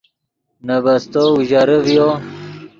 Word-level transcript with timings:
نے 0.65 0.75
بستو 0.85 1.21
اوژرے 1.33 1.77
ڤیو 1.85 2.07